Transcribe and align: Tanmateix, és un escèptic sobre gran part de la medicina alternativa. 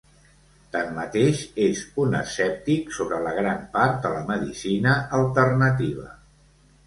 Tanmateix, 0.75 1.41
és 1.65 1.81
un 2.03 2.15
escèptic 2.19 2.89
sobre 2.99 3.35
gran 3.41 3.61
part 3.75 4.01
de 4.07 4.13
la 4.15 4.25
medicina 4.31 4.95
alternativa. 5.19 6.09